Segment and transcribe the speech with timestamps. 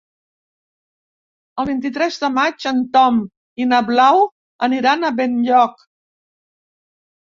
[1.63, 3.21] El vint-i-tres de maig en Tom
[3.65, 4.27] i na Blau
[4.73, 5.91] aniran a Benlloc.